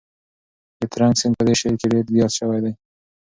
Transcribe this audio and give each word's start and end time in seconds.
د 0.79 0.81
ترنک 0.93 1.15
سیند 1.19 1.33
په 1.37 1.43
دې 1.47 1.55
شعر 1.59 1.75
کې 1.79 1.87
ډېر 1.91 2.05
یاد 2.19 2.31
شوی 2.37 2.59
دی. 2.63 2.73